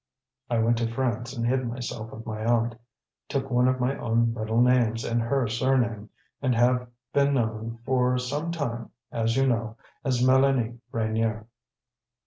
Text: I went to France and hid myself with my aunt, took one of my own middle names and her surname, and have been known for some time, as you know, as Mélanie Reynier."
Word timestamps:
I 0.49 0.57
went 0.57 0.77
to 0.79 0.91
France 0.91 1.37
and 1.37 1.45
hid 1.45 1.67
myself 1.67 2.11
with 2.11 2.25
my 2.25 2.43
aunt, 2.43 2.73
took 3.29 3.51
one 3.51 3.67
of 3.67 3.79
my 3.79 3.95
own 3.99 4.33
middle 4.33 4.59
names 4.59 5.03
and 5.05 5.21
her 5.21 5.47
surname, 5.47 6.09
and 6.41 6.55
have 6.55 6.87
been 7.13 7.35
known 7.35 7.77
for 7.85 8.17
some 8.17 8.51
time, 8.51 8.89
as 9.11 9.37
you 9.37 9.45
know, 9.45 9.77
as 10.03 10.23
Mélanie 10.25 10.79
Reynier." 10.91 11.45